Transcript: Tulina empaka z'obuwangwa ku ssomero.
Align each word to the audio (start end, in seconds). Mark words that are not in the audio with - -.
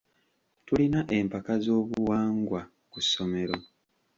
Tulina 0.65 0.99
empaka 1.17 1.53
z'obuwangwa 1.63 2.61
ku 2.91 2.99
ssomero. 3.05 3.57